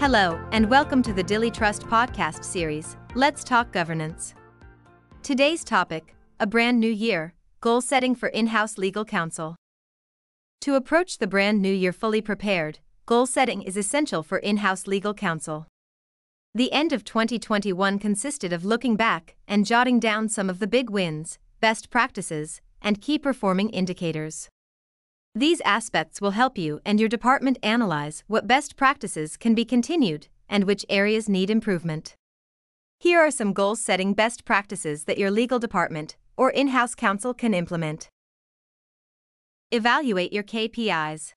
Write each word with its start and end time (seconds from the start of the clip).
Hello, 0.00 0.38
and 0.52 0.70
welcome 0.70 1.02
to 1.02 1.12
the 1.12 1.24
DiliTrust 1.24 1.82
podcast 1.82 2.44
series, 2.44 2.96
Let's 3.16 3.42
Talk 3.42 3.72
Governance. 3.72 4.32
Today's 5.24 5.64
topic 5.64 6.14
A 6.38 6.46
Brand 6.46 6.78
New 6.78 6.90
Year 6.90 7.34
Goal 7.60 7.80
Setting 7.80 8.14
for 8.14 8.28
In 8.28 8.46
House 8.46 8.78
Legal 8.78 9.04
Counsel. 9.04 9.56
To 10.60 10.76
approach 10.76 11.18
the 11.18 11.26
brand 11.26 11.60
new 11.60 11.72
year 11.72 11.92
fully 11.92 12.20
prepared, 12.20 12.78
goal 13.06 13.26
setting 13.26 13.60
is 13.60 13.76
essential 13.76 14.22
for 14.22 14.38
in 14.38 14.58
house 14.58 14.86
legal 14.86 15.14
counsel. 15.14 15.66
The 16.54 16.72
end 16.72 16.92
of 16.92 17.02
2021 17.02 17.98
consisted 17.98 18.52
of 18.52 18.64
looking 18.64 18.94
back 18.94 19.34
and 19.48 19.66
jotting 19.66 19.98
down 19.98 20.28
some 20.28 20.48
of 20.48 20.60
the 20.60 20.68
big 20.68 20.90
wins, 20.90 21.40
best 21.58 21.90
practices, 21.90 22.60
and 22.80 23.02
key 23.02 23.18
performing 23.18 23.70
indicators. 23.70 24.48
These 25.34 25.60
aspects 25.60 26.20
will 26.20 26.32
help 26.32 26.58
you 26.58 26.80
and 26.84 26.98
your 26.98 27.08
department 27.08 27.58
analyze 27.62 28.24
what 28.26 28.46
best 28.46 28.76
practices 28.76 29.36
can 29.36 29.54
be 29.54 29.64
continued 29.64 30.28
and 30.48 30.64
which 30.64 30.86
areas 30.88 31.28
need 31.28 31.50
improvement. 31.50 32.16
Here 32.98 33.20
are 33.20 33.30
some 33.30 33.52
goal 33.52 33.76
setting 33.76 34.14
best 34.14 34.44
practices 34.44 35.04
that 35.04 35.18
your 35.18 35.30
legal 35.30 35.58
department 35.58 36.16
or 36.36 36.50
in 36.50 36.68
house 36.68 36.94
counsel 36.94 37.34
can 37.34 37.54
implement. 37.54 38.08
Evaluate 39.70 40.32
your 40.32 40.42
KPIs. 40.42 41.34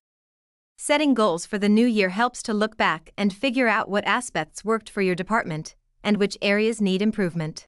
Setting 0.77 1.13
goals 1.13 1.45
for 1.45 1.59
the 1.59 1.69
new 1.69 1.85
year 1.85 2.09
helps 2.09 2.41
to 2.43 2.53
look 2.53 2.77
back 2.77 3.11
and 3.17 3.31
figure 3.31 3.67
out 3.67 3.89
what 3.89 4.05
aspects 4.05 4.65
worked 4.65 4.89
for 4.89 5.03
your 5.03 5.13
department 5.13 5.75
and 6.03 6.17
which 6.17 6.37
areas 6.41 6.81
need 6.81 7.01
improvement. 7.01 7.67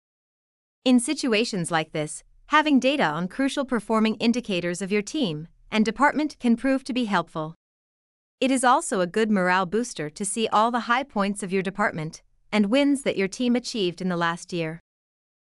In 0.84 1.00
situations 1.00 1.70
like 1.70 1.92
this, 1.92 2.24
having 2.48 2.80
data 2.80 3.04
on 3.04 3.28
crucial 3.28 3.66
performing 3.66 4.16
indicators 4.16 4.82
of 4.82 4.92
your 4.92 5.04
team 5.04 5.48
and 5.74 5.84
department 5.84 6.38
can 6.40 6.56
prove 6.56 6.84
to 6.84 6.94
be 6.94 7.06
helpful. 7.06 7.56
It 8.40 8.52
is 8.52 8.64
also 8.64 9.02
a 9.02 9.08
good 9.08 9.32
morale 9.32 9.66
booster 9.66 10.08
to 10.12 10.24
see 10.24 10.48
all 10.50 10.70
the 10.70 10.82
high 10.82 11.02
points 11.02 11.42
of 11.42 11.52
your 11.52 11.64
department 11.64 12.22
and 12.52 12.68
wins 12.68 13.02
that 13.02 13.18
your 13.18 13.28
team 13.28 13.56
achieved 13.56 14.00
in 14.00 14.08
the 14.08 14.16
last 14.16 14.54
year. 14.54 14.80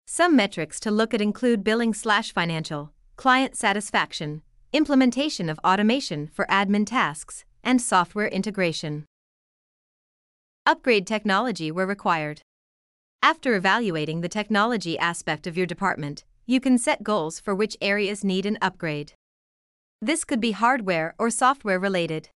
Some 0.06 0.36
metrics 0.36 0.78
to 0.80 0.92
look 0.92 1.14
at 1.14 1.20
include 1.20 1.64
billing 1.64 1.94
slash 1.94 2.32
financial, 2.32 2.92
client 3.16 3.56
satisfaction, 3.56 4.42
implementation 4.72 5.48
of 5.48 5.58
automation 5.64 6.28
for 6.28 6.46
admin 6.46 6.86
tasks, 6.86 7.44
and 7.64 7.82
software 7.82 8.28
integration. 8.28 9.06
Upgrade 10.64 11.08
technology 11.08 11.72
where 11.72 11.88
required. 11.88 12.40
After 13.20 13.56
evaluating 13.56 14.20
the 14.20 14.28
technology 14.28 14.96
aspect 14.96 15.48
of 15.48 15.56
your 15.56 15.66
department, 15.66 16.22
you 16.46 16.60
can 16.60 16.78
set 16.78 17.02
goals 17.02 17.40
for 17.40 17.52
which 17.52 17.76
areas 17.80 18.22
need 18.22 18.46
an 18.46 18.58
upgrade. 18.62 19.14
This 20.04 20.26
could 20.26 20.38
be 20.38 20.50
hardware 20.50 21.14
or 21.18 21.30
software 21.30 21.80
related. 21.80 22.28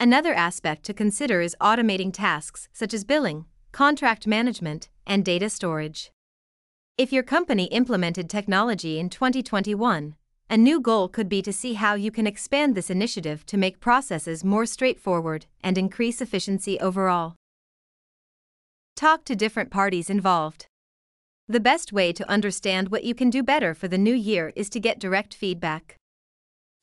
Another 0.00 0.32
aspect 0.32 0.84
to 0.84 0.94
consider 0.94 1.42
is 1.42 1.54
automating 1.60 2.10
tasks 2.10 2.70
such 2.72 2.94
as 2.94 3.04
billing, 3.04 3.44
contract 3.72 4.26
management, 4.26 4.88
and 5.06 5.22
data 5.22 5.50
storage. 5.50 6.10
If 6.96 7.12
your 7.12 7.22
company 7.22 7.64
implemented 7.64 8.30
technology 8.30 8.98
in 8.98 9.10
2021, 9.10 10.14
a 10.48 10.56
new 10.56 10.80
goal 10.80 11.08
could 11.08 11.28
be 11.28 11.42
to 11.42 11.52
see 11.52 11.74
how 11.74 11.92
you 11.92 12.10
can 12.10 12.26
expand 12.26 12.74
this 12.74 12.88
initiative 12.88 13.44
to 13.44 13.58
make 13.58 13.80
processes 13.80 14.42
more 14.42 14.64
straightforward 14.64 15.44
and 15.62 15.76
increase 15.76 16.22
efficiency 16.22 16.80
overall. 16.80 17.34
Talk 18.96 19.26
to 19.26 19.36
different 19.36 19.70
parties 19.70 20.08
involved. 20.08 20.64
The 21.48 21.60
best 21.60 21.92
way 21.92 22.14
to 22.14 22.30
understand 22.30 22.88
what 22.88 23.04
you 23.04 23.14
can 23.14 23.28
do 23.28 23.42
better 23.42 23.74
for 23.74 23.88
the 23.88 23.98
new 23.98 24.14
year 24.14 24.54
is 24.56 24.70
to 24.70 24.80
get 24.80 24.98
direct 24.98 25.34
feedback. 25.34 25.97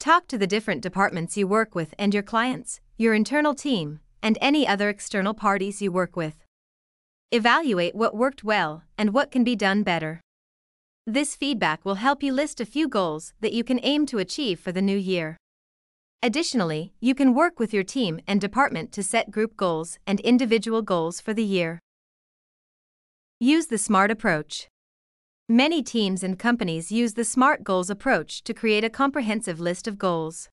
Talk 0.05 0.27
to 0.27 0.37
the 0.37 0.45
different 0.45 0.83
departments 0.83 1.35
you 1.35 1.47
work 1.47 1.73
with 1.73 1.95
and 1.97 2.13
your 2.13 2.21
clients, 2.21 2.79
your 2.95 3.15
internal 3.15 3.55
team, 3.55 4.01
and 4.21 4.37
any 4.39 4.67
other 4.67 4.87
external 4.87 5.33
parties 5.33 5.81
you 5.81 5.91
work 5.91 6.15
with. 6.15 6.45
Evaluate 7.31 7.95
what 7.95 8.15
worked 8.15 8.43
well 8.43 8.83
and 8.99 9.15
what 9.15 9.31
can 9.31 9.43
be 9.43 9.55
done 9.55 9.81
better. 9.81 10.21
This 11.07 11.33
feedback 11.35 11.83
will 11.83 11.95
help 11.95 12.21
you 12.21 12.33
list 12.33 12.61
a 12.61 12.67
few 12.67 12.87
goals 12.87 13.33
that 13.41 13.51
you 13.51 13.63
can 13.63 13.79
aim 13.81 14.05
to 14.05 14.19
achieve 14.19 14.59
for 14.59 14.71
the 14.71 14.79
new 14.79 14.95
year. 14.95 15.37
Additionally, 16.21 16.93
you 16.99 17.15
can 17.15 17.33
work 17.33 17.59
with 17.59 17.73
your 17.73 17.83
team 17.83 18.19
and 18.27 18.39
department 18.39 18.91
to 18.91 19.01
set 19.01 19.31
group 19.31 19.57
goals 19.57 19.97
and 20.05 20.19
individual 20.19 20.83
goals 20.83 21.19
for 21.19 21.33
the 21.33 21.43
year. 21.43 21.79
Use 23.39 23.65
the 23.65 23.79
SMART 23.79 24.11
approach. 24.11 24.67
Many 25.49 25.83
teams 25.83 26.23
and 26.23 26.39
companies 26.39 26.91
use 26.91 27.13
the 27.13 27.23
SMART 27.23 27.63
goals 27.63 27.91
approach 27.91 28.43
to 28.45 28.53
create 28.53 28.83
a 28.83 28.89
comprehensive 28.89 29.59
list 29.59 29.87
of 29.87 29.99
goals. 29.99 30.49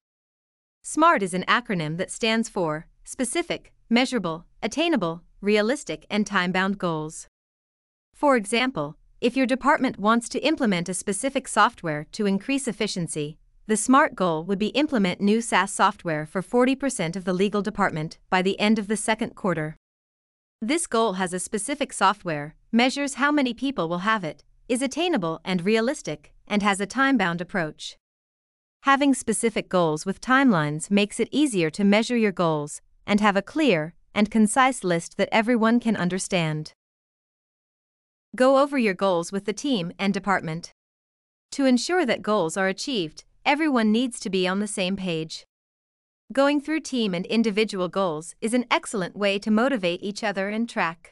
SMART 0.82 1.22
is 1.22 1.32
an 1.32 1.46
acronym 1.48 1.96
that 1.96 2.10
stands 2.10 2.50
for 2.50 2.88
specific, 3.02 3.72
measurable, 3.88 4.44
attainable, 4.62 5.22
realistic, 5.40 6.04
and 6.10 6.26
time 6.26 6.52
bound 6.52 6.76
goals. 6.76 7.26
For 8.12 8.36
example, 8.36 8.98
if 9.18 9.34
your 9.34 9.46
department 9.46 9.98
wants 9.98 10.28
to 10.28 10.40
implement 10.40 10.90
a 10.90 10.94
specific 10.94 11.48
software 11.48 12.06
to 12.12 12.26
increase 12.26 12.68
efficiency, 12.68 13.38
the 13.66 13.78
SMART 13.78 14.14
goal 14.14 14.44
would 14.44 14.58
be 14.58 14.76
implement 14.76 15.22
new 15.22 15.40
SaaS 15.40 15.72
software 15.72 16.26
for 16.26 16.42
40% 16.42 17.16
of 17.16 17.24
the 17.24 17.32
legal 17.32 17.62
department 17.62 18.18
by 18.28 18.42
the 18.42 18.60
end 18.60 18.78
of 18.78 18.88
the 18.88 18.98
second 18.98 19.36
quarter. 19.36 19.74
This 20.60 20.86
goal 20.86 21.14
has 21.14 21.32
a 21.32 21.38
specific 21.38 21.94
software, 21.94 22.56
measures 22.70 23.14
how 23.14 23.32
many 23.32 23.54
people 23.54 23.88
will 23.88 24.00
have 24.00 24.22
it, 24.22 24.44
is 24.68 24.82
attainable 24.82 25.40
and 25.44 25.64
realistic, 25.64 26.32
and 26.46 26.62
has 26.62 26.80
a 26.80 26.86
time 26.86 27.16
bound 27.16 27.40
approach. 27.40 27.96
Having 28.82 29.14
specific 29.14 29.68
goals 29.68 30.04
with 30.04 30.20
timelines 30.20 30.90
makes 30.90 31.20
it 31.20 31.28
easier 31.30 31.70
to 31.70 31.84
measure 31.84 32.16
your 32.16 32.32
goals 32.32 32.80
and 33.06 33.20
have 33.20 33.36
a 33.36 33.42
clear 33.42 33.94
and 34.14 34.30
concise 34.30 34.82
list 34.82 35.16
that 35.16 35.28
everyone 35.32 35.80
can 35.80 35.96
understand. 35.96 36.72
Go 38.34 38.58
over 38.58 38.78
your 38.78 38.94
goals 38.94 39.30
with 39.30 39.44
the 39.44 39.52
team 39.52 39.92
and 39.98 40.12
department. 40.12 40.72
To 41.52 41.64
ensure 41.64 42.06
that 42.06 42.22
goals 42.22 42.56
are 42.56 42.68
achieved, 42.68 43.24
everyone 43.44 43.92
needs 43.92 44.18
to 44.20 44.30
be 44.30 44.48
on 44.48 44.60
the 44.60 44.66
same 44.66 44.96
page. 44.96 45.44
Going 46.32 46.60
through 46.60 46.80
team 46.80 47.14
and 47.14 47.26
individual 47.26 47.88
goals 47.88 48.34
is 48.40 48.54
an 48.54 48.64
excellent 48.70 49.14
way 49.14 49.38
to 49.38 49.50
motivate 49.50 50.02
each 50.02 50.24
other 50.24 50.48
and 50.48 50.66
track. 50.66 51.11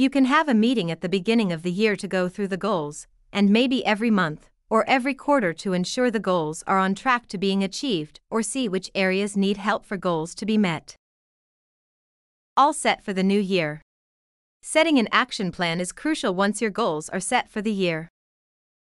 You 0.00 0.08
can 0.08 0.24
have 0.24 0.48
a 0.48 0.54
meeting 0.54 0.90
at 0.90 1.02
the 1.02 1.10
beginning 1.10 1.52
of 1.52 1.62
the 1.62 1.70
year 1.70 1.94
to 1.94 2.08
go 2.08 2.26
through 2.26 2.48
the 2.48 2.56
goals, 2.56 3.06
and 3.34 3.50
maybe 3.50 3.84
every 3.84 4.10
month 4.10 4.48
or 4.70 4.88
every 4.88 5.12
quarter 5.12 5.52
to 5.52 5.74
ensure 5.74 6.10
the 6.10 6.18
goals 6.18 6.64
are 6.66 6.78
on 6.78 6.94
track 6.94 7.26
to 7.26 7.36
being 7.36 7.62
achieved 7.62 8.18
or 8.30 8.42
see 8.42 8.66
which 8.66 8.90
areas 8.94 9.36
need 9.36 9.58
help 9.58 9.84
for 9.84 9.98
goals 9.98 10.34
to 10.36 10.46
be 10.46 10.56
met. 10.56 10.96
All 12.56 12.72
set 12.72 13.04
for 13.04 13.12
the 13.12 13.22
new 13.22 13.38
year. 13.38 13.82
Setting 14.62 14.98
an 14.98 15.06
action 15.12 15.52
plan 15.52 15.82
is 15.82 15.92
crucial 15.92 16.34
once 16.34 16.62
your 16.62 16.70
goals 16.70 17.10
are 17.10 17.20
set 17.20 17.50
for 17.50 17.60
the 17.60 17.70
year. 17.70 18.08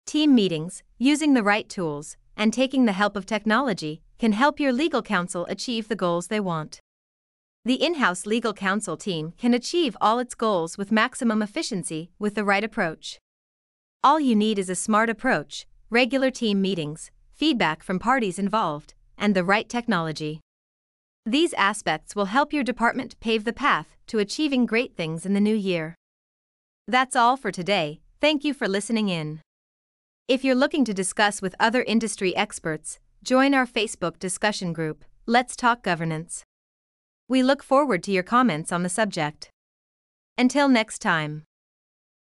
Team 0.06 0.34
meetings, 0.34 0.82
using 0.96 1.34
the 1.34 1.42
right 1.42 1.68
tools, 1.68 2.16
and 2.38 2.54
taking 2.54 2.86
the 2.86 2.92
help 2.92 3.16
of 3.16 3.26
technology 3.26 4.00
can 4.18 4.32
help 4.32 4.58
your 4.58 4.72
legal 4.72 5.02
counsel 5.02 5.44
achieve 5.50 5.88
the 5.88 5.94
goals 5.94 6.28
they 6.28 6.40
want. 6.40 6.80
The 7.64 7.80
in 7.80 7.94
house 7.94 8.26
legal 8.26 8.52
counsel 8.52 8.96
team 8.96 9.34
can 9.38 9.54
achieve 9.54 9.96
all 10.00 10.18
its 10.18 10.34
goals 10.34 10.76
with 10.76 10.90
maximum 10.90 11.42
efficiency 11.42 12.10
with 12.18 12.34
the 12.34 12.42
right 12.42 12.64
approach. 12.64 13.18
All 14.02 14.18
you 14.18 14.34
need 14.34 14.58
is 14.58 14.68
a 14.68 14.74
smart 14.74 15.08
approach, 15.08 15.64
regular 15.88 16.32
team 16.32 16.60
meetings, 16.60 17.12
feedback 17.32 17.84
from 17.84 18.00
parties 18.00 18.36
involved, 18.36 18.94
and 19.16 19.36
the 19.36 19.44
right 19.44 19.68
technology. 19.68 20.40
These 21.24 21.54
aspects 21.54 22.16
will 22.16 22.24
help 22.24 22.52
your 22.52 22.64
department 22.64 23.20
pave 23.20 23.44
the 23.44 23.52
path 23.52 23.96
to 24.08 24.18
achieving 24.18 24.66
great 24.66 24.96
things 24.96 25.24
in 25.24 25.34
the 25.34 25.40
new 25.40 25.54
year. 25.54 25.94
That's 26.88 27.14
all 27.14 27.36
for 27.36 27.52
today, 27.52 28.00
thank 28.20 28.42
you 28.42 28.54
for 28.54 28.66
listening 28.66 29.08
in. 29.08 29.40
If 30.26 30.42
you're 30.42 30.56
looking 30.56 30.84
to 30.86 30.92
discuss 30.92 31.40
with 31.40 31.54
other 31.60 31.84
industry 31.84 32.34
experts, 32.34 32.98
join 33.22 33.54
our 33.54 33.66
Facebook 33.68 34.18
discussion 34.18 34.72
group, 34.72 35.04
Let's 35.26 35.54
Talk 35.54 35.84
Governance. 35.84 36.42
We 37.32 37.42
look 37.42 37.62
forward 37.62 38.02
to 38.02 38.12
your 38.12 38.22
comments 38.22 38.72
on 38.72 38.82
the 38.82 38.90
subject. 38.90 39.48
Until 40.36 40.68
next 40.68 40.98
time. 40.98 41.44